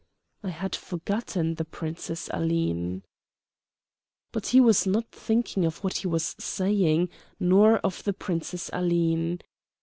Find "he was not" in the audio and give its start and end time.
4.47-5.11